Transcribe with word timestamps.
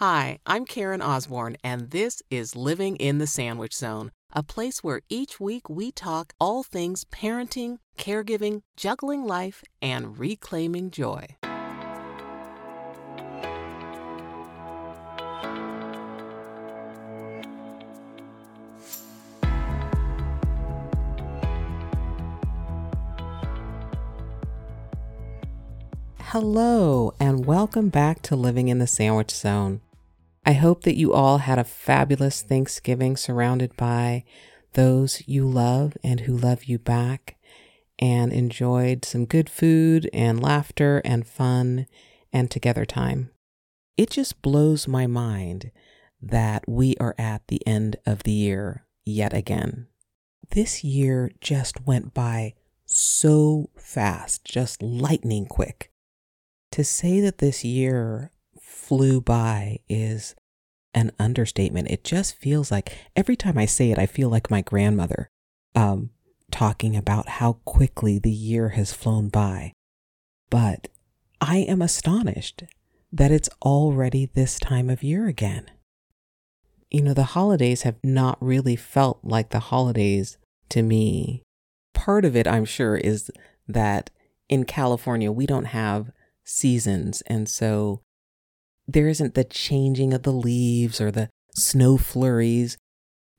Hi, 0.00 0.36
I'm 0.44 0.66
Karen 0.66 1.00
Osborne, 1.00 1.56
and 1.64 1.90
this 1.90 2.20
is 2.30 2.54
Living 2.54 2.96
in 2.96 3.16
the 3.16 3.26
Sandwich 3.26 3.74
Zone, 3.74 4.12
a 4.30 4.42
place 4.42 4.84
where 4.84 5.00
each 5.08 5.40
week 5.40 5.70
we 5.70 5.90
talk 5.90 6.34
all 6.38 6.62
things 6.62 7.06
parenting, 7.06 7.78
caregiving, 7.96 8.60
juggling 8.76 9.24
life, 9.24 9.64
and 9.80 10.18
reclaiming 10.18 10.90
joy. 10.90 11.24
Hello, 26.18 27.14
and 27.18 27.46
welcome 27.46 27.88
back 27.88 28.20
to 28.20 28.36
Living 28.36 28.68
in 28.68 28.78
the 28.78 28.86
Sandwich 28.86 29.30
Zone. 29.30 29.80
I 30.46 30.52
hope 30.52 30.84
that 30.84 30.96
you 30.96 31.12
all 31.12 31.38
had 31.38 31.58
a 31.58 31.64
fabulous 31.64 32.40
Thanksgiving 32.40 33.16
surrounded 33.16 33.76
by 33.76 34.22
those 34.74 35.26
you 35.26 35.44
love 35.44 35.98
and 36.04 36.20
who 36.20 36.36
love 36.36 36.64
you 36.64 36.78
back, 36.78 37.36
and 37.98 38.32
enjoyed 38.32 39.04
some 39.04 39.24
good 39.24 39.50
food 39.50 40.08
and 40.12 40.40
laughter 40.40 41.02
and 41.04 41.26
fun 41.26 41.86
and 42.32 42.48
together 42.48 42.84
time. 42.84 43.30
It 43.96 44.10
just 44.10 44.40
blows 44.40 44.86
my 44.86 45.08
mind 45.08 45.72
that 46.22 46.68
we 46.68 46.94
are 47.00 47.16
at 47.18 47.48
the 47.48 47.66
end 47.66 47.96
of 48.06 48.22
the 48.22 48.30
year 48.30 48.86
yet 49.04 49.32
again. 49.34 49.88
This 50.50 50.84
year 50.84 51.32
just 51.40 51.84
went 51.86 52.14
by 52.14 52.54
so 52.84 53.70
fast, 53.76 54.44
just 54.44 54.80
lightning 54.80 55.46
quick. 55.46 55.90
To 56.70 56.84
say 56.84 57.20
that 57.20 57.38
this 57.38 57.64
year 57.64 58.30
flew 58.76 59.20
by 59.20 59.80
is 59.88 60.36
an 60.94 61.10
understatement. 61.18 61.90
It 61.90 62.04
just 62.04 62.36
feels 62.36 62.70
like 62.70 62.96
every 63.16 63.34
time 63.34 63.58
I 63.58 63.66
say 63.66 63.90
it, 63.90 63.98
I 63.98 64.06
feel 64.06 64.28
like 64.28 64.50
my 64.50 64.60
grandmother 64.60 65.28
um, 65.74 66.10
talking 66.50 66.94
about 66.94 67.28
how 67.28 67.54
quickly 67.64 68.18
the 68.18 68.30
year 68.30 68.70
has 68.70 68.92
flown 68.92 69.28
by. 69.28 69.72
But 70.50 70.88
I 71.40 71.58
am 71.58 71.82
astonished 71.82 72.62
that 73.10 73.32
it's 73.32 73.48
already 73.62 74.26
this 74.26 74.58
time 74.58 74.88
of 74.88 75.02
year 75.02 75.26
again. 75.26 75.70
You 76.90 77.02
know, 77.02 77.14
the 77.14 77.24
holidays 77.24 77.82
have 77.82 77.96
not 78.04 78.38
really 78.40 78.76
felt 78.76 79.18
like 79.22 79.50
the 79.50 79.58
holidays 79.58 80.38
to 80.68 80.82
me. 80.82 81.42
Part 81.94 82.24
of 82.24 82.36
it, 82.36 82.46
I'm 82.46 82.64
sure, 82.64 82.96
is 82.96 83.30
that 83.66 84.10
in 84.48 84.64
California, 84.64 85.32
we 85.32 85.46
don't 85.46 85.66
have 85.66 86.12
seasons. 86.44 87.22
And 87.26 87.48
so 87.48 88.02
there 88.86 89.08
isn't 89.08 89.34
the 89.34 89.44
changing 89.44 90.14
of 90.14 90.22
the 90.22 90.32
leaves 90.32 91.00
or 91.00 91.10
the 91.10 91.28
snow 91.54 91.96
flurries 91.96 92.76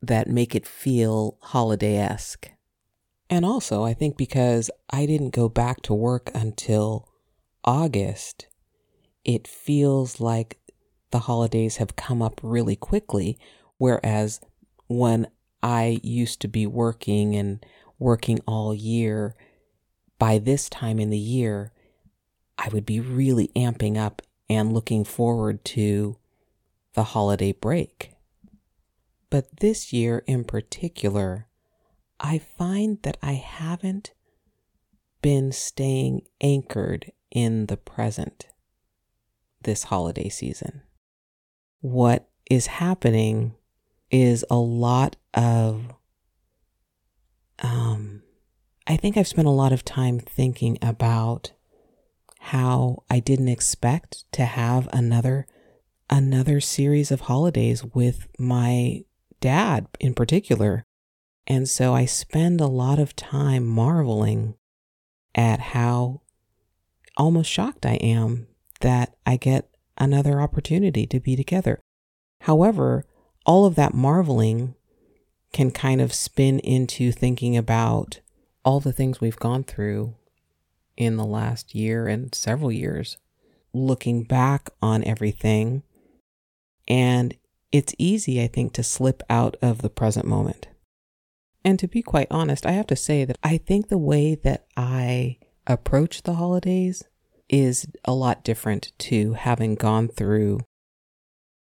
that 0.01 0.27
make 0.27 0.55
it 0.55 0.67
feel 0.67 1.37
holiday 1.41 1.97
esque. 1.97 2.49
And 3.29 3.45
also, 3.45 3.83
I 3.83 3.93
think 3.93 4.17
because 4.17 4.69
I 4.89 5.05
didn't 5.05 5.31
go 5.31 5.49
back 5.49 5.81
to 5.83 5.93
work 5.93 6.31
until 6.33 7.09
August, 7.63 8.47
it 9.25 9.47
feels 9.47 10.19
like 10.19 10.59
the 11.11 11.19
holidays 11.19 11.77
have 11.77 11.95
come 11.95 12.21
up 12.21 12.39
really 12.41 12.75
quickly. 12.75 13.37
Whereas 13.77 14.39
when 14.87 15.27
I 15.61 15.99
used 16.03 16.41
to 16.41 16.47
be 16.47 16.65
working 16.65 17.35
and 17.35 17.65
working 17.99 18.39
all 18.47 18.73
year, 18.73 19.35
by 20.19 20.37
this 20.37 20.69
time 20.69 20.99
in 20.99 21.09
the 21.09 21.17
year, 21.17 21.71
I 22.57 22.69
would 22.69 22.85
be 22.85 22.99
really 22.99 23.49
amping 23.55 23.97
up 23.97 24.21
and 24.49 24.73
looking 24.73 25.03
forward 25.03 25.63
to 25.65 26.17
the 26.93 27.03
holiday 27.03 27.51
break. 27.51 28.13
But 29.29 29.59
this 29.59 29.91
year 29.91 30.23
in 30.25 30.43
particular, 30.43 31.47
I 32.19 32.39
find 32.39 33.01
that 33.03 33.17
I 33.21 33.33
haven't 33.33 34.13
been 35.21 35.51
staying 35.51 36.21
anchored 36.41 37.11
in 37.31 37.65
the 37.65 37.77
present 37.77 38.47
this 39.63 39.83
holiday 39.83 40.29
season. 40.29 40.81
What 41.81 42.29
is 42.49 42.67
happening 42.67 43.55
is 44.09 44.45
a 44.49 44.55
lot 44.55 45.17
of, 45.33 45.93
um, 47.59 48.23
I 48.87 48.95
think 48.95 49.17
I've 49.17 49.27
spent 49.27 49.47
a 49.47 49.51
lot 49.51 49.73
of 49.73 49.83
time 49.83 50.19
thinking 50.19 50.77
about 50.81 51.51
how 52.47 53.03
I 53.09 53.19
didn't 53.19 53.49
expect 53.49 54.23
to 54.31 54.45
have 54.45 54.87
another 54.93 55.47
another 56.09 56.61
series 56.61 57.11
of 57.11 57.21
holidays 57.21 57.83
with 57.83 58.29
my 58.39 59.03
dad 59.41 59.87
in 59.99 60.13
particular. 60.13 60.85
And 61.45 61.67
so 61.67 61.93
I 61.93 62.05
spend 62.05 62.61
a 62.61 62.67
lot 62.67 62.99
of 62.99 63.17
time 63.17 63.65
marveling 63.65 64.55
at 65.35 65.59
how 65.59 66.21
almost 67.17 67.51
shocked 67.51 67.85
I 67.85 67.95
am 67.95 68.47
that 68.79 69.17
I 69.25 69.35
get 69.35 69.69
another 69.97 70.39
opportunity 70.39 71.05
to 71.07 71.19
be 71.19 71.35
together. 71.35 71.81
However, 72.41 73.03
all 73.45 73.65
of 73.65 73.75
that 73.75 73.93
marveling 73.93 74.75
can 75.51 75.71
kind 75.71 75.99
of 75.99 76.13
spin 76.13 76.59
into 76.59 77.11
thinking 77.11 77.57
about 77.57 78.21
all 78.63 78.79
the 78.79 78.93
things 78.93 79.19
we've 79.19 79.35
gone 79.35 79.65
through 79.65 80.15
in 80.97 81.15
the 81.15 81.25
last 81.25 81.75
year 81.75 82.07
and 82.07 82.33
several 82.33 82.71
years, 82.71 83.17
looking 83.73 84.23
back 84.23 84.69
on 84.81 85.03
everything. 85.03 85.83
And 86.87 87.35
it's 87.71 87.93
easy, 87.97 88.41
I 88.41 88.47
think, 88.47 88.73
to 88.73 88.83
slip 88.83 89.21
out 89.29 89.55
of 89.61 89.81
the 89.81 89.89
present 89.89 90.25
moment. 90.25 90.67
And 91.63 91.77
to 91.79 91.87
be 91.87 92.01
quite 92.01 92.27
honest, 92.31 92.65
I 92.65 92.71
have 92.71 92.87
to 92.87 92.95
say 92.95 93.25
that 93.25 93.37
I 93.43 93.57
think 93.57 93.89
the 93.89 93.97
way 93.97 94.35
that 94.35 94.65
I 94.75 95.37
approach 95.65 96.23
the 96.23 96.35
holidays 96.35 97.03
is 97.49 97.87
a 98.05 98.13
lot 98.13 98.43
different 98.43 98.91
to 98.99 99.33
having 99.33 99.75
gone 99.75 100.07
through 100.07 100.61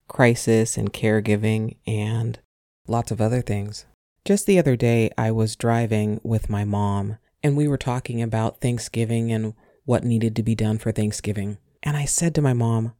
crisis 0.07 0.77
and 0.77 0.91
caregiving 0.91 1.77
and 1.87 2.39
lots 2.87 3.11
of 3.11 3.21
other 3.21 3.41
things. 3.41 3.85
Just 4.25 4.45
the 4.45 4.59
other 4.59 4.75
day, 4.75 5.09
I 5.17 5.31
was 5.31 5.55
driving 5.55 6.19
with 6.23 6.49
my 6.49 6.63
mom 6.63 7.17
and 7.43 7.55
we 7.55 7.67
were 7.67 7.77
talking 7.77 8.21
about 8.21 8.61
Thanksgiving 8.61 9.31
and 9.31 9.53
what 9.85 10.03
needed 10.03 10.35
to 10.35 10.43
be 10.43 10.55
done 10.55 10.77
for 10.77 10.91
Thanksgiving. 10.91 11.57
And 11.83 11.97
I 11.97 12.05
said 12.05 12.35
to 12.35 12.41
my 12.41 12.53
mom, 12.53 12.93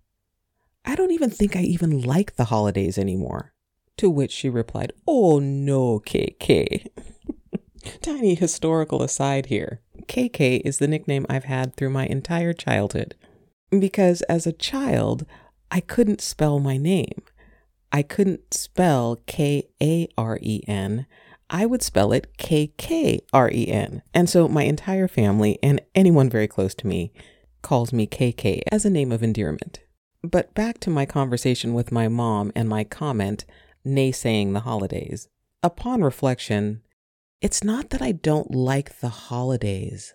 I 0.84 0.96
don't 0.96 1.12
even 1.12 1.30
think 1.30 1.56
I 1.56 1.62
even 1.62 2.02
like 2.02 2.36
the 2.36 2.46
holidays 2.46 2.98
anymore. 2.98 3.54
To 3.98 4.10
which 4.10 4.32
she 4.32 4.50
replied, 4.50 4.94
Oh 5.08 5.40
no, 5.40 6.00
KK. 6.00 6.88
Tiny 8.02 8.36
historical 8.36 9.04
aside 9.04 9.48
here 9.48 9.82
KK 10.08 10.62
is 10.66 10.80
the 10.80 10.88
nickname 10.88 11.26
I've 11.30 11.46
had 11.46 11.76
through 11.76 11.92
my 11.92 12.06
entire 12.06 12.54
childhood. 12.54 13.16
Because 13.70 14.22
as 14.24 14.46
a 14.46 14.52
child, 14.52 15.26
I 15.70 15.80
couldn't 15.80 16.20
spell 16.20 16.60
my 16.60 16.78
name. 16.78 17.22
I 17.92 18.02
couldn't 18.02 18.54
spell 18.54 19.22
K 19.26 19.70
A 19.82 20.08
R 20.18 20.40
E 20.42 20.62
N. 20.68 21.06
I 21.54 21.66
would 21.66 21.84
spell 21.84 22.14
it 22.14 22.38
K 22.38 22.68
K 22.78 23.20
R 23.34 23.52
E 23.52 23.68
N. 23.68 24.02
And 24.14 24.30
so 24.30 24.48
my 24.48 24.64
entire 24.64 25.10
family 25.10 25.60
and 25.62 25.82
anyone 25.94 26.30
very 26.30 26.48
close 26.48 26.74
to 26.76 26.88
me 26.88 27.12
calls 27.62 27.92
me 27.92 28.08
KK 28.08 28.62
as 28.72 28.86
a 28.86 28.90
name 28.90 29.12
of 29.12 29.22
endearment. 29.22 29.82
But 30.24 30.54
back 30.54 30.80
to 30.80 30.90
my 30.90 31.06
conversation 31.06 31.74
with 31.74 31.92
my 31.92 32.08
mom 32.08 32.54
and 32.56 32.70
my 32.70 32.86
comment 32.86 33.46
naysaying 33.86 34.54
the 34.54 34.62
holidays. 34.62 35.28
Upon 35.62 36.02
reflection, 36.02 36.82
it's 37.42 37.64
not 37.64 37.90
that 37.90 38.02
I 38.02 38.14
don't 38.14 38.56
like 38.56 39.00
the 39.00 39.10
holidays. 39.10 40.14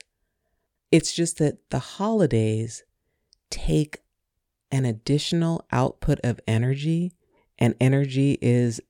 It's 0.90 1.12
just 1.12 1.38
that 1.38 1.58
the 1.70 1.78
holidays 1.78 2.84
take 3.50 3.98
an 4.70 4.84
additional 4.84 5.64
output 5.70 6.18
of 6.24 6.40
energy, 6.48 7.12
and 7.58 7.74
energy 7.80 8.38
is 8.40 8.80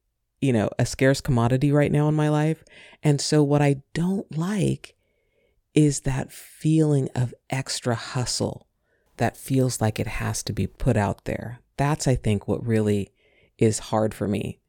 you 0.41 0.53
know, 0.53 0.69
a 0.79 0.87
scarce 0.87 1.21
commodity 1.21 1.73
right 1.73 1.93
now 1.93 2.09
in 2.09 2.15
my 2.15 2.29
life. 2.29 2.65
And 3.03 3.21
so 3.21 3.43
what 3.43 3.63
I 3.63 3.77
don't 3.95 4.37
like 4.37 4.95
is 5.75 6.01
that 6.01 6.33
feeling 6.33 7.09
of 7.15 7.35
extra 7.51 7.95
hustle 7.95 8.67
that 9.19 9.37
feels 9.37 9.81
like 9.81 9.99
it 9.99 10.07
has 10.07 10.43
to 10.45 10.53
be 10.53 10.67
put 10.67 10.97
out 10.97 11.25
there. 11.25 11.61
That's, 11.77 12.07
I 12.07 12.15
think, 12.15 12.49
what 12.49 12.67
really 12.67 13.13
is 13.59 13.79
hard 13.79 14.15
for 14.15 14.29
me 14.29 14.61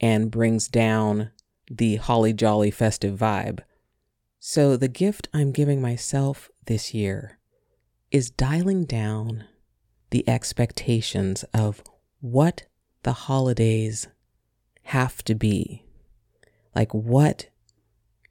and 0.00 0.30
brings 0.30 0.68
down 0.68 1.30
the 1.70 1.96
holly 1.96 2.32
jolly 2.32 2.70
festive 2.70 3.18
vibe. 3.18 3.60
So, 4.38 4.76
the 4.76 4.88
gift 4.88 5.28
I'm 5.34 5.50
giving 5.50 5.80
myself 5.80 6.50
this 6.66 6.94
year 6.94 7.38
is 8.10 8.30
dialing 8.30 8.84
down 8.84 9.44
the 10.10 10.28
expectations 10.28 11.44
of 11.52 11.82
what 12.20 12.66
the 13.02 13.12
holidays 13.12 14.08
have 14.86 15.22
to 15.24 15.34
be? 15.34 15.84
Like, 16.74 16.92
what 16.92 17.48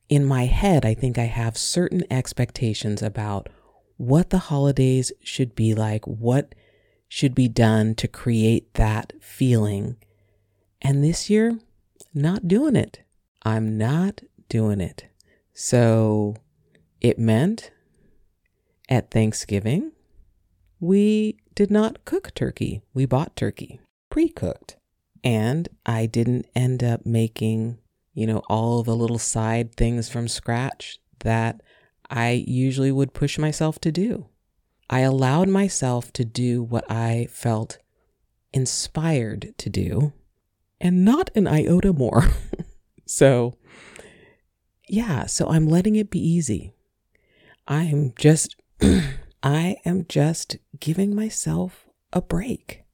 in 0.07 0.23
my 0.23 0.45
head, 0.45 0.85
I 0.85 0.93
think 0.93 1.17
I 1.17 1.25
have 1.25 1.57
certain 1.57 2.03
expectations 2.11 3.01
about 3.01 3.49
what 3.97 4.29
the 4.29 4.37
holidays 4.37 5.11
should 5.23 5.55
be 5.55 5.73
like, 5.73 6.05
what 6.05 6.53
should 7.07 7.33
be 7.33 7.47
done 7.47 7.95
to 7.95 8.07
create 8.07 8.73
that 8.75 9.13
feeling. 9.21 9.97
And 10.81 11.03
this 11.03 11.29
year, 11.29 11.59
not 12.13 12.47
doing 12.47 12.75
it. 12.75 13.01
I'm 13.43 13.77
not 13.77 14.21
doing 14.49 14.81
it. 14.81 15.05
So 15.53 16.35
it 17.01 17.17
meant 17.17 17.71
at 18.89 19.11
Thanksgiving, 19.11 19.91
we 20.79 21.37
did 21.55 21.71
not 21.71 22.05
cook 22.05 22.33
turkey. 22.33 22.81
We 22.93 23.05
bought 23.05 23.35
turkey 23.35 23.79
pre 24.09 24.29
cooked. 24.29 24.77
And 25.25 25.67
I 25.85 26.05
didn't 26.05 26.45
end 26.55 26.83
up 26.83 27.05
making, 27.05 27.79
you 28.13 28.27
know, 28.27 28.43
all 28.47 28.83
the 28.83 28.95
little 28.95 29.17
side 29.17 29.75
things 29.75 30.07
from 30.07 30.27
scratch 30.27 30.99
that 31.21 31.61
I 32.09 32.45
usually 32.47 32.91
would 32.91 33.13
push 33.13 33.39
myself 33.39 33.79
to 33.79 33.91
do. 33.91 34.27
I 34.87 34.99
allowed 34.99 35.49
myself 35.49 36.13
to 36.13 36.23
do 36.23 36.61
what 36.61 36.89
I 36.89 37.27
felt 37.31 37.79
inspired 38.53 39.53
to 39.57 39.69
do 39.69 40.13
and 40.79 41.03
not 41.03 41.31
an 41.35 41.47
iota 41.47 41.91
more. 41.91 42.29
so, 43.07 43.57
yeah, 44.87 45.25
so 45.25 45.47
I'm 45.47 45.67
letting 45.67 45.95
it 45.95 46.11
be 46.11 46.19
easy. 46.19 46.73
I'm 47.67 48.13
just, 48.15 48.55
I 49.43 49.77
am 49.85 50.05
just 50.07 50.57
giving 50.79 51.15
myself 51.15 51.87
a 52.13 52.21
break. 52.21 52.84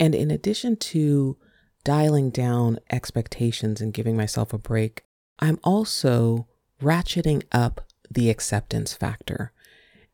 And 0.00 0.14
in 0.14 0.30
addition 0.30 0.76
to 0.76 1.36
dialing 1.84 2.30
down 2.30 2.78
expectations 2.90 3.80
and 3.80 3.92
giving 3.92 4.16
myself 4.16 4.52
a 4.52 4.58
break, 4.58 5.02
I'm 5.38 5.58
also 5.64 6.46
ratcheting 6.82 7.42
up 7.52 7.80
the 8.10 8.30
acceptance 8.30 8.94
factor. 8.94 9.52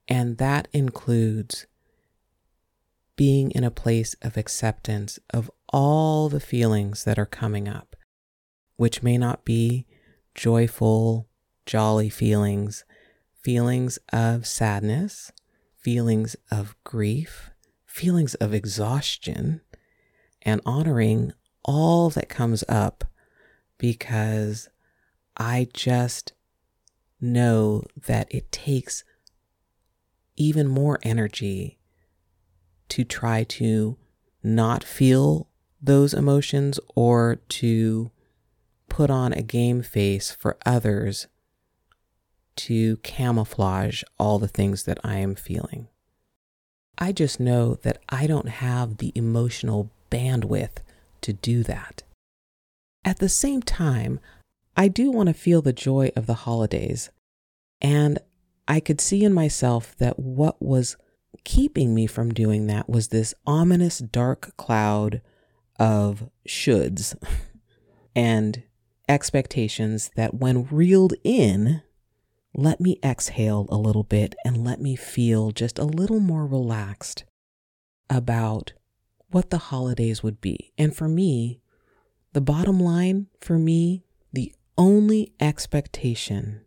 And 0.08 0.38
that 0.38 0.68
includes 0.72 1.66
being 3.16 3.50
in 3.52 3.64
a 3.64 3.70
place 3.70 4.14
of 4.22 4.36
acceptance 4.36 5.18
of 5.30 5.50
all 5.68 6.28
the 6.28 6.40
feelings 6.40 7.04
that 7.04 7.18
are 7.18 7.26
coming 7.26 7.68
up, 7.68 7.96
which 8.76 9.02
may 9.02 9.16
not 9.16 9.44
be 9.44 9.86
joyful, 10.34 11.28
jolly 11.64 12.08
feelings, 12.08 12.84
feelings 13.42 13.98
of 14.12 14.46
sadness, 14.46 15.30
feelings 15.76 16.34
of 16.50 16.74
grief, 16.82 17.50
feelings 17.86 18.34
of 18.36 18.52
exhaustion, 18.52 19.60
and 20.44 20.60
honoring 20.66 21.32
all 21.64 22.10
that 22.10 22.28
comes 22.28 22.62
up 22.68 23.04
because 23.78 24.68
I 25.36 25.68
just 25.72 26.32
know 27.20 27.82
that 28.06 28.28
it 28.30 28.52
takes 28.52 29.04
even 30.36 30.68
more 30.68 30.98
energy 31.02 31.78
to 32.90 33.04
try 33.04 33.44
to 33.44 33.96
not 34.42 34.84
feel 34.84 35.48
those 35.80 36.14
emotions 36.14 36.78
or 36.94 37.36
to 37.48 38.10
put 38.88 39.10
on 39.10 39.32
a 39.32 39.42
game 39.42 39.82
face 39.82 40.30
for 40.30 40.56
others 40.64 41.26
to 42.56 42.96
camouflage 42.98 44.02
all 44.18 44.38
the 44.38 44.48
things 44.48 44.84
that 44.84 44.98
I 45.02 45.16
am 45.16 45.34
feeling. 45.34 45.88
I 46.96 47.10
just 47.12 47.40
know 47.40 47.74
that 47.82 47.98
I 48.08 48.26
don't 48.26 48.48
have 48.48 48.98
the 48.98 49.12
emotional 49.16 49.90
bandwidth 50.10 50.78
to 51.22 51.32
do 51.32 51.62
that. 51.64 52.02
At 53.04 53.18
the 53.18 53.28
same 53.28 53.62
time, 53.62 54.20
I 54.76 54.88
do 54.88 55.10
want 55.10 55.28
to 55.28 55.34
feel 55.34 55.62
the 55.62 55.72
joy 55.72 56.10
of 56.16 56.26
the 56.26 56.34
holidays. 56.34 57.10
And 57.80 58.18
I 58.66 58.80
could 58.80 59.00
see 59.00 59.24
in 59.24 59.32
myself 59.32 59.94
that 59.98 60.18
what 60.18 60.60
was 60.60 60.96
keeping 61.44 61.94
me 61.94 62.06
from 62.06 62.32
doing 62.32 62.66
that 62.66 62.88
was 62.88 63.08
this 63.08 63.34
ominous 63.46 63.98
dark 63.98 64.56
cloud 64.56 65.20
of 65.78 66.30
shoulds 66.48 67.14
and 68.16 68.62
expectations 69.08 70.10
that, 70.16 70.34
when 70.34 70.66
reeled 70.66 71.14
in, 71.24 71.82
let 72.54 72.80
me 72.80 72.98
exhale 73.02 73.66
a 73.68 73.76
little 73.76 74.04
bit 74.04 74.34
and 74.44 74.64
let 74.64 74.80
me 74.80 74.96
feel 74.96 75.50
just 75.50 75.78
a 75.78 75.84
little 75.84 76.20
more 76.20 76.46
relaxed 76.46 77.24
about 78.08 78.72
what 79.34 79.50
the 79.50 79.58
holidays 79.58 80.22
would 80.22 80.40
be. 80.40 80.72
And 80.78 80.94
for 80.94 81.08
me, 81.08 81.60
the 82.34 82.40
bottom 82.40 82.78
line 82.78 83.26
for 83.40 83.58
me, 83.58 84.04
the 84.32 84.54
only 84.78 85.32
expectation 85.40 86.60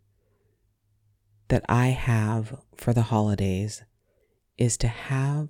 that 1.48 1.64
I 1.66 1.86
have 1.86 2.60
for 2.76 2.92
the 2.92 3.04
holidays 3.04 3.84
is 4.58 4.76
to 4.78 4.88
have 4.88 5.48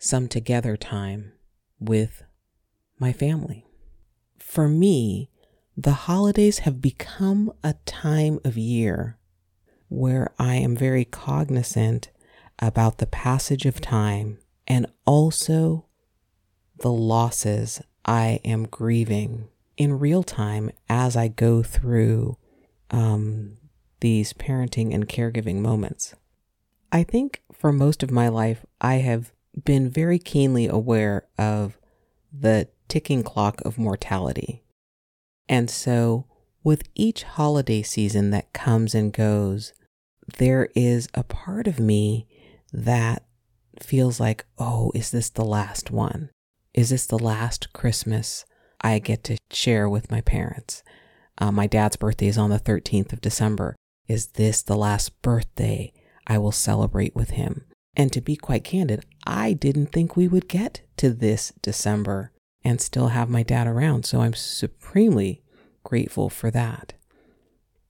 some 0.00 0.26
together 0.26 0.76
time 0.76 1.30
with 1.78 2.24
my 2.98 3.12
family. 3.12 3.64
For 4.36 4.68
me, 4.68 5.30
the 5.76 5.92
holidays 5.92 6.60
have 6.60 6.82
become 6.82 7.52
a 7.62 7.74
time 7.86 8.40
of 8.44 8.58
year 8.58 9.16
where 9.88 10.32
I 10.40 10.56
am 10.56 10.74
very 10.74 11.04
cognizant 11.04 12.10
about 12.58 12.98
the 12.98 13.06
passage 13.06 13.64
of 13.64 13.80
time 13.80 14.38
and 14.66 14.86
also 15.06 15.86
the 16.82 16.92
losses 16.92 17.80
I 18.04 18.40
am 18.44 18.64
grieving 18.66 19.48
in 19.76 19.98
real 19.98 20.22
time 20.22 20.70
as 20.88 21.16
I 21.16 21.28
go 21.28 21.62
through 21.62 22.36
um, 22.90 23.56
these 24.00 24.32
parenting 24.32 24.92
and 24.92 25.08
caregiving 25.08 25.56
moments. 25.56 26.14
I 26.90 27.04
think 27.04 27.42
for 27.52 27.72
most 27.72 28.02
of 28.02 28.10
my 28.10 28.28
life, 28.28 28.66
I 28.80 28.96
have 28.96 29.32
been 29.64 29.88
very 29.88 30.18
keenly 30.18 30.66
aware 30.66 31.26
of 31.38 31.78
the 32.32 32.68
ticking 32.88 33.22
clock 33.22 33.60
of 33.62 33.78
mortality. 33.78 34.62
And 35.48 35.70
so, 35.70 36.26
with 36.64 36.82
each 36.94 37.22
holiday 37.22 37.82
season 37.82 38.30
that 38.30 38.52
comes 38.52 38.94
and 38.94 39.12
goes, 39.12 39.72
there 40.38 40.68
is 40.74 41.08
a 41.14 41.24
part 41.24 41.66
of 41.66 41.80
me 41.80 42.26
that 42.72 43.24
feels 43.80 44.20
like, 44.20 44.44
oh, 44.58 44.92
is 44.94 45.10
this 45.10 45.30
the 45.30 45.44
last 45.44 45.90
one? 45.90 46.30
Is 46.74 46.90
this 46.90 47.06
the 47.06 47.18
last 47.18 47.72
Christmas 47.72 48.44
I 48.80 48.98
get 48.98 49.24
to 49.24 49.36
share 49.50 49.88
with 49.88 50.10
my 50.10 50.22
parents? 50.22 50.82
Uh, 51.38 51.52
my 51.52 51.66
dad's 51.66 51.96
birthday 51.96 52.28
is 52.28 52.38
on 52.38 52.50
the 52.50 52.58
13th 52.58 53.12
of 53.12 53.20
December. 53.20 53.76
Is 54.08 54.28
this 54.28 54.62
the 54.62 54.76
last 54.76 55.20
birthday 55.22 55.92
I 56.26 56.38
will 56.38 56.52
celebrate 56.52 57.14
with 57.14 57.30
him? 57.30 57.64
And 57.94 58.10
to 58.12 58.22
be 58.22 58.36
quite 58.36 58.64
candid, 58.64 59.04
I 59.26 59.52
didn't 59.52 59.92
think 59.92 60.16
we 60.16 60.28
would 60.28 60.48
get 60.48 60.80
to 60.96 61.10
this 61.10 61.52
December 61.60 62.32
and 62.64 62.80
still 62.80 63.08
have 63.08 63.28
my 63.28 63.42
dad 63.42 63.66
around. 63.66 64.06
So 64.06 64.22
I'm 64.22 64.34
supremely 64.34 65.42
grateful 65.84 66.30
for 66.30 66.50
that. 66.52 66.94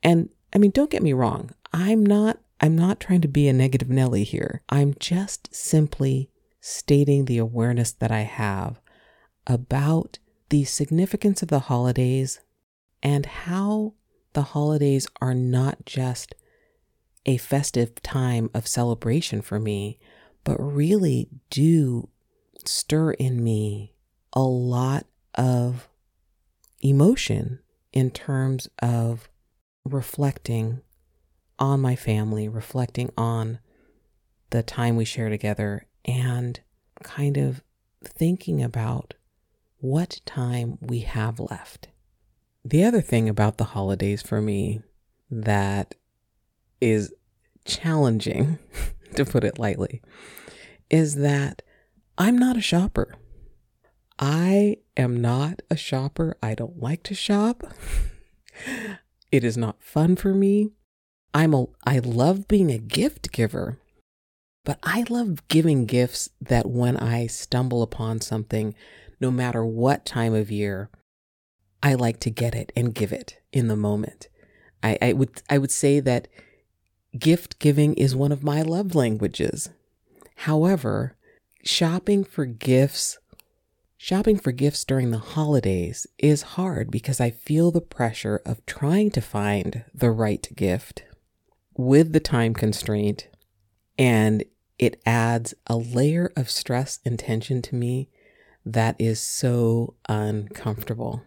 And 0.02 0.30
I 0.52 0.58
mean, 0.58 0.72
don't 0.72 0.90
get 0.90 1.02
me 1.02 1.12
wrong. 1.12 1.50
I'm 1.72 2.04
not 2.04 2.38
I'm 2.60 2.76
not 2.76 3.00
trying 3.00 3.20
to 3.22 3.28
be 3.28 3.48
a 3.48 3.52
negative 3.52 3.90
Nelly 3.90 4.22
here. 4.22 4.62
I'm 4.68 4.94
just 5.00 5.52
simply 5.52 6.30
stating 6.64 7.24
the 7.24 7.38
awareness 7.38 7.90
that 7.90 8.12
I 8.12 8.20
have 8.20 8.80
about 9.48 10.20
the 10.48 10.62
significance 10.62 11.42
of 11.42 11.48
the 11.48 11.58
holidays 11.58 12.40
and 13.02 13.26
how 13.26 13.94
the 14.32 14.42
holidays 14.42 15.08
are 15.20 15.34
not 15.34 15.84
just 15.84 16.36
a 17.26 17.36
festive 17.36 18.00
time 18.02 18.48
of 18.54 18.68
celebration 18.68 19.42
for 19.42 19.58
me, 19.58 19.98
but 20.44 20.56
really 20.56 21.28
do 21.50 22.08
stir 22.64 23.10
in 23.10 23.42
me 23.42 23.96
a 24.32 24.42
lot 24.42 25.04
of 25.34 25.88
emotion 26.80 27.58
in 27.92 28.08
terms 28.12 28.68
of 28.80 29.28
reflecting 29.84 30.80
on 31.58 31.80
my 31.80 31.96
family, 31.96 32.48
reflecting 32.48 33.10
on 33.18 33.58
the 34.50 34.62
time 34.62 34.94
we 34.94 35.04
share 35.04 35.28
together, 35.28 35.86
and 36.04 36.60
kind 37.02 37.36
of 37.36 37.62
thinking 38.04 38.62
about 38.62 39.14
what 39.78 40.20
time 40.24 40.78
we 40.80 41.00
have 41.00 41.40
left. 41.40 41.88
The 42.64 42.84
other 42.84 43.00
thing 43.00 43.28
about 43.28 43.58
the 43.58 43.64
holidays 43.64 44.22
for 44.22 44.40
me 44.40 44.82
that 45.30 45.94
is 46.80 47.12
challenging, 47.64 48.58
to 49.16 49.24
put 49.24 49.44
it 49.44 49.58
lightly, 49.58 50.02
is 50.90 51.16
that 51.16 51.62
I'm 52.16 52.38
not 52.38 52.56
a 52.56 52.60
shopper. 52.60 53.16
I 54.18 54.76
am 54.96 55.20
not 55.20 55.62
a 55.70 55.76
shopper. 55.76 56.36
I 56.42 56.54
don't 56.54 56.80
like 56.80 57.02
to 57.04 57.14
shop. 57.14 57.64
it 59.32 59.42
is 59.42 59.56
not 59.56 59.82
fun 59.82 60.16
for 60.16 60.34
me. 60.34 60.70
I'm 61.34 61.54
a 61.54 61.66
I 61.84 61.98
love 61.98 62.46
being 62.46 62.70
a 62.70 62.78
gift 62.78 63.32
giver. 63.32 63.78
But 64.64 64.78
I 64.82 65.04
love 65.08 65.46
giving 65.48 65.86
gifts 65.86 66.30
that 66.40 66.66
when 66.66 66.96
I 66.96 67.26
stumble 67.26 67.82
upon 67.82 68.20
something, 68.20 68.74
no 69.20 69.30
matter 69.30 69.64
what 69.64 70.06
time 70.06 70.34
of 70.34 70.50
year, 70.50 70.88
I 71.82 71.94
like 71.94 72.20
to 72.20 72.30
get 72.30 72.54
it 72.54 72.72
and 72.76 72.94
give 72.94 73.12
it 73.12 73.38
in 73.52 73.68
the 73.68 73.76
moment. 73.76 74.28
I, 74.82 74.98
I 75.02 75.12
would 75.12 75.42
I 75.50 75.58
would 75.58 75.72
say 75.72 76.00
that 76.00 76.28
gift 77.18 77.58
giving 77.58 77.94
is 77.94 78.14
one 78.14 78.32
of 78.32 78.44
my 78.44 78.62
love 78.62 78.94
languages. 78.94 79.70
However, 80.36 81.16
shopping 81.64 82.24
for 82.24 82.44
gifts 82.44 83.18
Shopping 84.04 84.36
for 84.36 84.50
gifts 84.50 84.84
during 84.84 85.12
the 85.12 85.18
holidays 85.18 86.08
is 86.18 86.42
hard 86.42 86.90
because 86.90 87.20
I 87.20 87.30
feel 87.30 87.70
the 87.70 87.80
pressure 87.80 88.42
of 88.44 88.66
trying 88.66 89.12
to 89.12 89.20
find 89.20 89.84
the 89.94 90.10
right 90.10 90.44
gift 90.56 91.04
with 91.76 92.12
the 92.12 92.18
time 92.18 92.52
constraint, 92.52 93.28
and 93.98 94.44
it 94.78 95.00
adds 95.06 95.54
a 95.66 95.76
layer 95.76 96.32
of 96.36 96.50
stress 96.50 96.98
and 97.04 97.18
tension 97.18 97.62
to 97.62 97.74
me 97.74 98.08
that 98.64 98.96
is 98.98 99.20
so 99.20 99.94
uncomfortable. 100.08 101.22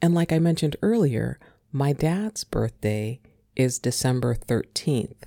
And 0.00 0.14
like 0.14 0.32
I 0.32 0.38
mentioned 0.38 0.76
earlier, 0.82 1.38
my 1.72 1.92
dad's 1.92 2.44
birthday 2.44 3.20
is 3.56 3.78
December 3.78 4.34
13th. 4.34 5.22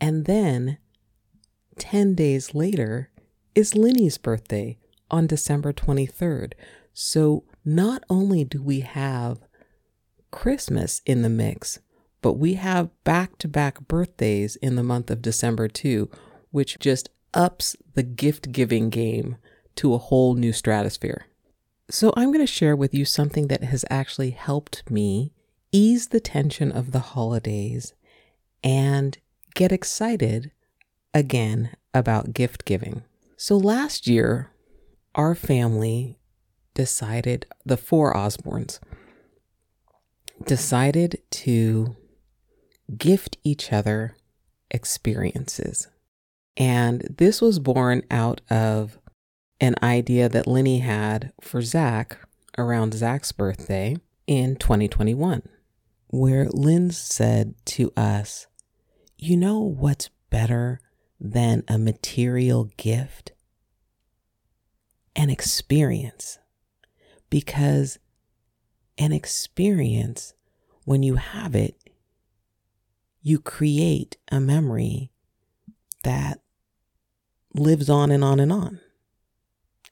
And 0.00 0.24
then 0.24 0.78
10 1.78 2.14
days 2.14 2.54
later 2.54 3.10
is 3.54 3.74
Linny's 3.74 4.18
birthday, 4.18 4.78
on 5.10 5.26
December 5.26 5.72
23rd. 5.72 6.54
So 6.92 7.44
not 7.64 8.02
only 8.10 8.44
do 8.44 8.62
we 8.62 8.80
have 8.80 9.38
Christmas 10.30 11.00
in 11.06 11.22
the 11.22 11.28
mix, 11.28 11.78
but 12.24 12.38
we 12.38 12.54
have 12.54 12.88
back 13.04 13.36
to 13.36 13.46
back 13.46 13.86
birthdays 13.86 14.56
in 14.56 14.76
the 14.76 14.82
month 14.82 15.10
of 15.10 15.20
December 15.20 15.68
too, 15.68 16.08
which 16.52 16.78
just 16.78 17.10
ups 17.34 17.76
the 17.92 18.02
gift 18.02 18.50
giving 18.50 18.88
game 18.88 19.36
to 19.76 19.92
a 19.92 19.98
whole 19.98 20.34
new 20.34 20.50
stratosphere. 20.50 21.26
So 21.90 22.14
I'm 22.16 22.32
going 22.32 22.40
to 22.40 22.50
share 22.50 22.74
with 22.74 22.94
you 22.94 23.04
something 23.04 23.48
that 23.48 23.64
has 23.64 23.84
actually 23.90 24.30
helped 24.30 24.90
me 24.90 25.34
ease 25.70 26.08
the 26.08 26.18
tension 26.18 26.72
of 26.72 26.92
the 26.92 27.00
holidays 27.00 27.92
and 28.62 29.18
get 29.54 29.70
excited 29.70 30.50
again 31.12 31.76
about 31.92 32.32
gift 32.32 32.64
giving. 32.64 33.02
So 33.36 33.58
last 33.58 34.06
year, 34.06 34.50
our 35.14 35.34
family 35.34 36.18
decided, 36.72 37.44
the 37.66 37.76
four 37.76 38.14
Osbornes 38.14 38.80
decided 40.46 41.20
to 41.30 41.96
gift 42.96 43.38
each 43.44 43.72
other 43.72 44.16
experiences. 44.70 45.88
And 46.56 47.02
this 47.18 47.40
was 47.40 47.58
born 47.58 48.02
out 48.10 48.40
of 48.50 48.98
an 49.60 49.74
idea 49.82 50.28
that 50.28 50.46
Lenny 50.46 50.80
had 50.80 51.32
for 51.40 51.62
Zach 51.62 52.18
around 52.58 52.94
Zach's 52.94 53.32
birthday 53.32 53.96
in 54.26 54.56
2021, 54.56 55.42
where 56.08 56.48
Lynn 56.50 56.90
said 56.90 57.54
to 57.66 57.92
us, 57.96 58.46
You 59.18 59.36
know 59.36 59.60
what's 59.60 60.10
better 60.30 60.80
than 61.20 61.64
a 61.68 61.78
material 61.78 62.70
gift? 62.76 63.32
an 65.16 65.30
experience 65.30 66.38
because 67.30 67.98
an 68.98 69.12
experience, 69.12 70.34
when 70.84 71.02
you 71.02 71.16
have 71.16 71.54
it, 71.54 71.76
you 73.24 73.40
create 73.40 74.18
a 74.30 74.38
memory 74.38 75.10
that 76.02 76.40
lives 77.54 77.88
on 77.88 78.10
and 78.10 78.22
on 78.22 78.38
and 78.38 78.52
on. 78.52 78.78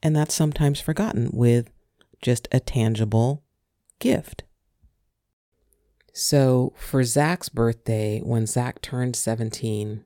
And 0.03 0.15
that's 0.15 0.35
sometimes 0.35 0.79
forgotten 0.79 1.31
with 1.33 1.71
just 2.21 2.47
a 2.51 2.59
tangible 2.59 3.43
gift. 3.97 4.43
So 6.13 6.73
for 6.77 7.03
Zach's 7.03 7.49
birthday, 7.49 8.19
when 8.19 8.45
Zach 8.45 8.81
turned 8.81 9.15
17, 9.15 10.05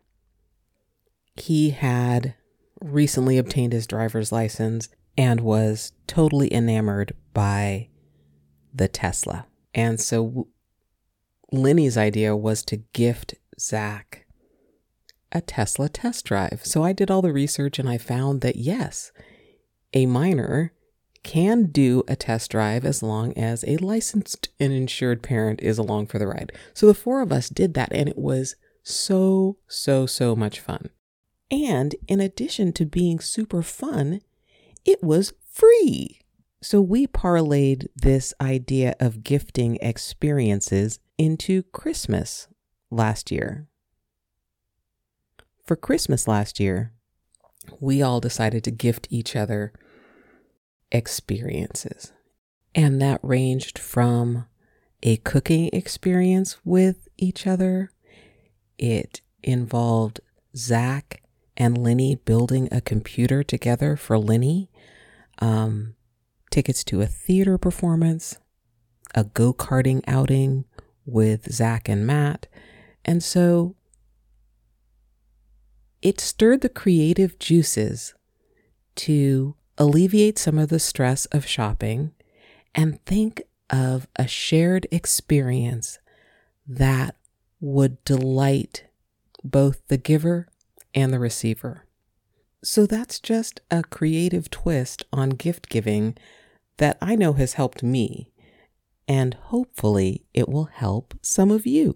he 1.35 1.71
had 1.71 2.33
recently 2.79 3.37
obtained 3.37 3.73
his 3.73 3.87
driver's 3.87 4.31
license 4.31 4.87
and 5.17 5.41
was 5.41 5.91
totally 6.05 6.53
enamored 6.53 7.11
by 7.33 7.89
the 8.73 8.87
Tesla. 8.87 9.47
And 9.73 9.99
so 9.99 10.47
Lenny's 11.51 11.97
idea 11.97 12.35
was 12.35 12.63
to 12.63 12.77
gift 12.93 13.35
Zach 13.59 14.25
a 15.31 15.41
Tesla 15.41 15.89
test 15.89 16.25
drive. 16.25 16.61
So 16.63 16.83
I 16.83 16.93
did 16.93 17.11
all 17.11 17.21
the 17.21 17.33
research 17.33 17.79
and 17.79 17.89
I 17.89 17.97
found 17.97 18.41
that 18.41 18.55
yes, 18.55 19.11
a 19.93 20.05
minor 20.05 20.73
can 21.23 21.65
do 21.65 22.03
a 22.07 22.15
test 22.15 22.51
drive 22.51 22.85
as 22.85 23.03
long 23.03 23.37
as 23.37 23.65
a 23.67 23.77
licensed 23.77 24.49
and 24.59 24.71
insured 24.71 25.21
parent 25.21 25.61
is 25.61 25.77
along 25.77 26.07
for 26.07 26.19
the 26.19 26.27
ride. 26.27 26.51
So 26.73 26.87
the 26.87 26.93
four 26.93 27.21
of 27.21 27.31
us 27.31 27.49
did 27.49 27.73
that 27.73 27.91
and 27.91 28.07
it 28.07 28.17
was 28.17 28.55
so, 28.83 29.57
so, 29.67 30.05
so 30.05 30.35
much 30.35 30.59
fun. 30.59 30.89
And 31.51 31.95
in 32.07 32.19
addition 32.21 32.71
to 32.73 32.85
being 32.85 33.19
super 33.19 33.61
fun, 33.61 34.21
it 34.85 35.03
was 35.03 35.33
free. 35.51 36.21
So 36.61 36.81
we 36.81 37.07
parlayed 37.07 37.87
this 37.95 38.33
idea 38.39 38.95
of 38.99 39.23
gifting 39.23 39.77
experiences 39.81 40.99
into 41.17 41.63
Christmas 41.63 42.47
last 42.89 43.31
year. 43.31 43.67
For 45.65 45.75
Christmas 45.75 46.27
last 46.27 46.59
year, 46.59 46.93
we 47.79 48.01
all 48.01 48.19
decided 48.19 48.63
to 48.63 48.71
gift 48.71 49.07
each 49.09 49.35
other 49.35 49.73
experiences. 50.91 52.13
And 52.73 53.01
that 53.01 53.19
ranged 53.23 53.77
from 53.77 54.45
a 55.03 55.17
cooking 55.17 55.69
experience 55.73 56.57
with 56.63 57.07
each 57.17 57.45
other. 57.45 57.91
It 58.77 59.21
involved 59.43 60.21
Zach 60.55 61.21
and 61.55 61.77
Lenny 61.77 62.15
building 62.15 62.69
a 62.71 62.81
computer 62.81 63.43
together 63.43 63.95
for 63.95 64.17
Lenny 64.17 64.69
um, 65.39 65.95
tickets 66.51 66.83
to 66.85 67.01
a 67.01 67.07
theater 67.07 67.57
performance, 67.57 68.37
a 69.15 69.23
go 69.23 69.53
karting 69.53 70.01
outing 70.07 70.65
with 71.07 71.51
Zach 71.51 71.89
and 71.89 72.05
Matt. 72.05 72.45
And 73.03 73.23
so 73.23 73.75
it 76.03 76.19
stirred 76.19 76.61
the 76.61 76.69
creative 76.69 77.39
juices 77.39 78.13
to 78.97 79.55
alleviate 79.77 80.37
some 80.37 80.59
of 80.59 80.69
the 80.69 80.79
stress 80.79 81.25
of 81.27 81.45
shopping 81.45 82.11
and 82.75 83.03
think 83.05 83.41
of 83.69 84.07
a 84.15 84.27
shared 84.27 84.85
experience 84.91 85.97
that 86.67 87.15
would 87.59 88.03
delight 88.03 88.85
both 89.43 89.87
the 89.87 89.97
giver 89.97 90.47
and 90.93 91.13
the 91.13 91.19
receiver. 91.19 91.85
So 92.63 92.85
that's 92.85 93.19
just 93.19 93.61
a 93.71 93.83
creative 93.83 94.49
twist 94.49 95.05
on 95.13 95.29
gift 95.29 95.69
giving 95.69 96.17
that 96.77 96.97
I 97.01 97.15
know 97.15 97.33
has 97.33 97.53
helped 97.53 97.81
me, 97.81 98.31
and 99.07 99.33
hopefully 99.35 100.25
it 100.33 100.49
will 100.49 100.65
help 100.65 101.13
some 101.21 101.51
of 101.51 101.65
you. 101.65 101.95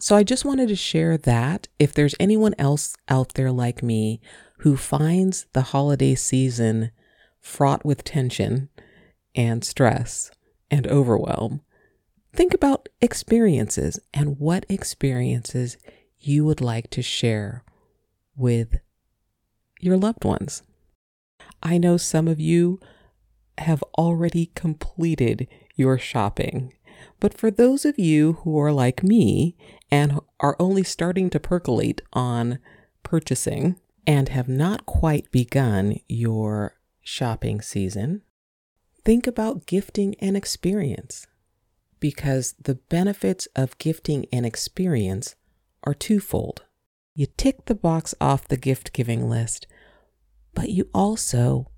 So 0.00 0.16
I 0.16 0.22
just 0.22 0.44
wanted 0.44 0.68
to 0.68 0.76
share 0.76 1.16
that 1.18 1.68
if 1.78 1.92
there's 1.92 2.14
anyone 2.18 2.54
else 2.58 2.96
out 3.08 3.34
there 3.34 3.52
like 3.52 3.82
me 3.82 4.20
who 4.58 4.76
finds 4.76 5.46
the 5.52 5.62
holiday 5.62 6.14
season 6.14 6.90
fraught 7.40 7.84
with 7.84 8.04
tension 8.04 8.68
and 9.34 9.64
stress 9.64 10.30
and 10.70 10.86
overwhelm, 10.86 11.60
think 12.32 12.54
about 12.54 12.88
experiences 13.00 14.00
and 14.14 14.38
what 14.38 14.66
experiences 14.68 15.76
you 16.18 16.44
would 16.44 16.60
like 16.60 16.88
to 16.90 17.02
share 17.02 17.64
with 18.36 18.78
your 19.80 19.96
loved 19.96 20.24
ones. 20.24 20.62
I 21.62 21.78
know 21.78 21.96
some 21.96 22.28
of 22.28 22.40
you 22.40 22.80
have 23.58 23.82
already 23.98 24.50
completed 24.54 25.48
your 25.76 25.98
shopping, 25.98 26.72
but 27.20 27.36
for 27.36 27.50
those 27.50 27.84
of 27.84 27.98
you 27.98 28.34
who 28.44 28.58
are 28.58 28.72
like 28.72 29.02
me 29.02 29.56
and 29.90 30.20
are 30.40 30.56
only 30.58 30.82
starting 30.82 31.30
to 31.30 31.40
percolate 31.40 32.00
on 32.12 32.58
purchasing 33.02 33.78
and 34.06 34.28
have 34.28 34.48
not 34.48 34.86
quite 34.86 35.30
begun 35.30 35.98
your 36.08 36.74
shopping 37.00 37.60
season, 37.60 38.22
think 39.04 39.26
about 39.26 39.66
gifting 39.66 40.14
an 40.20 40.36
experience 40.36 41.26
because 42.00 42.54
the 42.60 42.74
benefits 42.74 43.46
of 43.54 43.78
gifting 43.78 44.26
an 44.32 44.44
experience 44.44 45.36
are 45.84 45.94
twofold. 45.94 46.64
You 47.14 47.26
tick 47.36 47.66
the 47.66 47.74
box 47.74 48.14
off 48.20 48.48
the 48.48 48.56
gift 48.56 48.92
giving 48.92 49.28
list, 49.28 49.66
but 50.54 50.70
you 50.70 50.88
also 50.92 51.70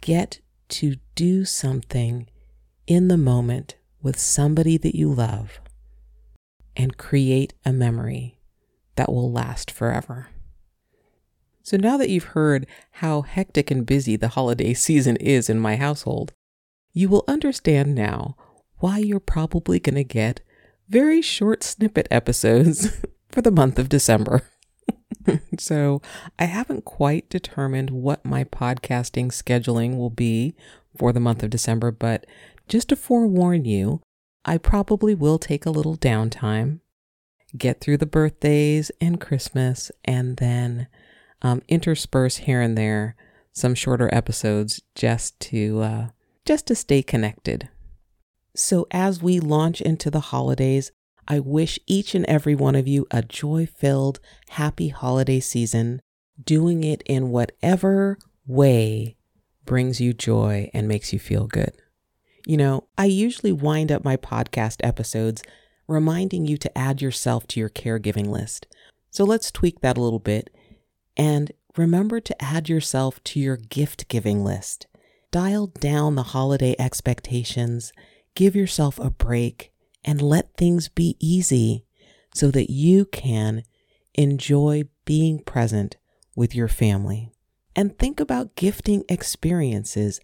get 0.00 0.40
to 0.68 0.96
do 1.14 1.44
something 1.44 2.28
in 2.86 3.08
the 3.08 3.16
moment 3.16 3.76
with 4.02 4.18
somebody 4.18 4.76
that 4.76 4.94
you 4.94 5.12
love 5.12 5.60
and 6.76 6.98
create 6.98 7.54
a 7.64 7.72
memory 7.72 8.38
that 8.96 9.10
will 9.10 9.30
last 9.30 9.70
forever. 9.70 10.28
So 11.62 11.76
now 11.76 11.96
that 11.96 12.10
you've 12.10 12.24
heard 12.24 12.66
how 12.92 13.22
hectic 13.22 13.70
and 13.70 13.84
busy 13.84 14.16
the 14.16 14.28
holiday 14.28 14.74
season 14.88 15.16
is 15.16 15.50
in 15.50 15.58
my 15.58 15.76
household, 15.76 16.32
you 16.92 17.08
will 17.08 17.24
understand 17.26 17.94
now 17.94 18.36
why 18.78 18.98
you're 18.98 19.20
probably 19.20 19.80
going 19.80 19.96
to 19.96 20.04
get 20.04 20.40
very 20.88 21.20
short 21.20 21.64
snippet 21.64 22.06
episodes 22.10 23.04
for 23.28 23.42
the 23.42 23.50
month 23.50 23.78
of 23.78 23.88
December. 23.88 24.42
so 25.58 26.02
I 26.38 26.44
haven't 26.44 26.84
quite 26.84 27.28
determined 27.28 27.90
what 27.90 28.24
my 28.24 28.44
podcasting 28.44 29.28
scheduling 29.28 29.96
will 29.96 30.10
be 30.10 30.54
for 30.96 31.12
the 31.12 31.20
month 31.20 31.42
of 31.42 31.50
December, 31.50 31.90
but 31.90 32.26
just 32.68 32.88
to 32.88 32.96
forewarn 32.96 33.64
you, 33.64 34.00
I 34.44 34.58
probably 34.58 35.14
will 35.14 35.38
take 35.38 35.66
a 35.66 35.70
little 35.70 35.96
downtime, 35.96 36.80
get 37.56 37.80
through 37.80 37.98
the 37.98 38.06
birthdays 38.06 38.90
and 39.00 39.20
Christmas, 39.20 39.90
and 40.04 40.36
then 40.36 40.88
um, 41.42 41.62
intersperse 41.68 42.38
here 42.38 42.60
and 42.60 42.76
there 42.76 43.16
some 43.52 43.74
shorter 43.74 44.08
episodes 44.12 44.82
just 44.94 45.38
to 45.40 45.80
uh, 45.80 46.06
just 46.44 46.66
to 46.66 46.74
stay 46.74 47.02
connected. 47.02 47.68
So 48.54 48.86
as 48.90 49.22
we 49.22 49.40
launch 49.40 49.80
into 49.80 50.10
the 50.10 50.20
holidays, 50.20 50.92
I 51.28 51.40
wish 51.40 51.78
each 51.86 52.14
and 52.14 52.24
every 52.26 52.54
one 52.54 52.74
of 52.74 52.86
you 52.86 53.06
a 53.10 53.22
joy 53.22 53.66
filled, 53.66 54.20
happy 54.50 54.88
holiday 54.88 55.40
season, 55.40 56.00
doing 56.42 56.84
it 56.84 57.02
in 57.06 57.30
whatever 57.30 58.18
way 58.46 59.16
brings 59.64 60.00
you 60.00 60.12
joy 60.12 60.70
and 60.72 60.86
makes 60.86 61.12
you 61.12 61.18
feel 61.18 61.46
good. 61.46 61.72
You 62.46 62.56
know, 62.56 62.86
I 62.96 63.06
usually 63.06 63.52
wind 63.52 63.90
up 63.90 64.04
my 64.04 64.16
podcast 64.16 64.76
episodes 64.84 65.42
reminding 65.88 66.46
you 66.46 66.56
to 66.58 66.78
add 66.78 67.02
yourself 67.02 67.46
to 67.48 67.60
your 67.60 67.70
caregiving 67.70 68.28
list. 68.28 68.66
So 69.10 69.24
let's 69.24 69.50
tweak 69.50 69.80
that 69.80 69.96
a 69.96 70.00
little 70.00 70.20
bit 70.20 70.50
and 71.16 71.50
remember 71.76 72.20
to 72.20 72.42
add 72.42 72.68
yourself 72.68 73.22
to 73.24 73.40
your 73.40 73.56
gift 73.56 74.08
giving 74.08 74.44
list. 74.44 74.86
Dial 75.32 75.66
down 75.66 76.14
the 76.14 76.22
holiday 76.22 76.76
expectations, 76.78 77.92
give 78.34 78.54
yourself 78.54 78.98
a 78.98 79.10
break, 79.10 79.72
and 80.06 80.22
let 80.22 80.56
things 80.56 80.88
be 80.88 81.16
easy 81.20 81.84
so 82.32 82.50
that 82.52 82.70
you 82.70 83.04
can 83.04 83.64
enjoy 84.14 84.84
being 85.04 85.40
present 85.40 85.96
with 86.34 86.54
your 86.54 86.68
family. 86.68 87.32
And 87.74 87.98
think 87.98 88.20
about 88.20 88.54
gifting 88.54 89.04
experiences 89.08 90.20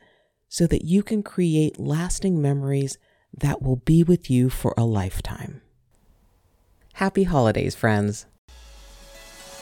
so 0.49 0.67
that 0.69 0.85
you 0.85 1.03
can 1.03 1.23
create 1.23 1.79
lasting 1.79 2.41
memories 2.41 2.97
that 3.37 3.61
will 3.61 3.77
be 3.77 4.03
with 4.03 4.31
you 4.31 4.49
for 4.49 4.73
a 4.79 4.85
lifetime. 4.85 5.63
Happy 6.95 7.25
holidays, 7.25 7.75
friends. 7.75 8.27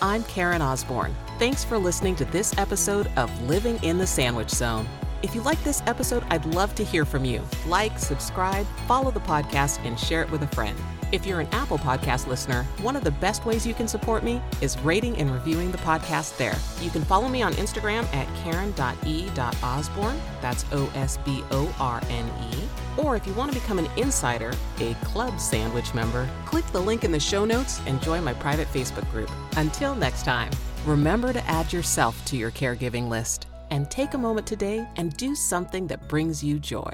I'm 0.03 0.25
Karen 0.25 0.63
Osborne. 0.63 1.15
Thanks 1.39 1.63
for 1.63 1.79
listening 1.79 2.17
to 2.17 2.25
this 2.27 2.57
episode 2.59 3.07
of 3.17 3.31
Living 3.43 3.79
in 3.83 3.99
the 3.99 4.07
Sandwich 4.07 4.51
Zone. 4.51 4.89
If 5.23 5.35
you 5.35 5.43
like 5.43 5.63
this 5.65 5.83
episode, 5.87 6.25
I'd 6.31 6.47
love 6.47 6.75
to 6.77 6.85
hear 6.85 7.05
from 7.05 7.27
you. 7.27 7.43
Like, 7.67 7.99
subscribe, 7.99 8.67
follow 8.89 9.11
the 9.11 9.21
podcast, 9.21 9.85
and 9.85 10.01
share 10.01 10.23
it 10.23 10.31
with 10.31 10.43
a 10.43 10.47
friend. 10.47 10.79
If 11.13 11.27
you're 11.27 11.41
an 11.41 11.49
Apple 11.53 11.77
Podcast 11.77 12.27
listener, 12.27 12.63
one 12.81 12.97
of 12.97 13.05
the 13.05 13.11
best 13.11 13.45
ways 13.45 13.67
you 13.67 13.75
can 13.75 13.87
support 13.87 14.23
me 14.23 14.41
is 14.63 14.79
rating 14.79 15.19
and 15.19 15.31
reviewing 15.31 15.73
the 15.73 15.79
podcast 15.79 16.39
there. 16.39 16.57
You 16.81 16.89
can 16.89 17.05
follow 17.05 17.29
me 17.29 17.43
on 17.43 17.53
Instagram 17.55 18.05
at 18.15 18.33
karen.e.osborne, 18.43 20.21
that's 20.41 20.65
O 20.73 20.91
S 20.95 21.19
B 21.19 21.43
O 21.51 21.75
R 21.79 22.01
N 22.09 22.31
E. 22.53 22.63
Or 22.97 23.15
if 23.15 23.27
you 23.27 23.35
want 23.35 23.53
to 23.53 23.61
become 23.61 23.79
an 23.79 23.91
insider, 23.99 24.55
a 24.79 24.95
club 25.05 25.39
sandwich 25.39 25.93
member, 25.93 26.31
click 26.47 26.67
the 26.69 26.81
link 26.81 27.05
in 27.05 27.13
the 27.13 27.21
show 27.21 27.45
notes 27.45 27.81
and 27.87 28.01
join 28.01 28.25
my 28.25 28.33
private 28.35 28.69
Facebook 28.69 29.11
group. 29.11 29.31
Until 29.57 29.95
next 29.95 30.25
time, 30.25 30.51
remember 30.87 31.33
to 31.33 31.45
add 31.47 31.73
yourself 31.73 32.25
to 32.27 32.37
your 32.39 32.53
caregiving 32.53 33.09
list 33.09 33.50
and 33.71 33.91
take 33.91 34.15
a 34.15 34.19
moment 34.19 34.47
today 34.47 34.87
and 34.97 35.17
do 35.17 35.35
something 35.35 35.87
that 35.87 36.09
brings 36.09 36.43
you 36.43 36.59
joy. 36.59 36.93